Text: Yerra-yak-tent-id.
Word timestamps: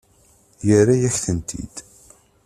Yerra-yak-tent-id. 0.67 1.75